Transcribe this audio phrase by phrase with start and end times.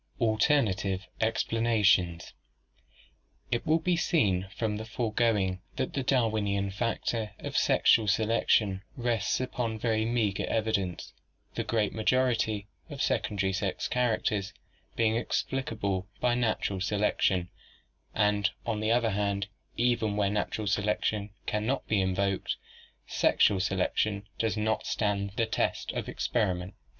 [0.19, 2.33] Alternative Explanations.—
[3.51, 9.39] It will be seen from the foregoing that the Darwinian factor of sexual selection rests
[9.39, 11.13] upon very meager evidence,
[11.53, 14.59] the great majority of secondary sex characters t
[14.95, 17.49] being explicable by natural selection,
[18.15, 22.55] and on the other hand even where natural selection can not be invoked,
[23.05, 26.73] sexual selection does not stand the test of experiment.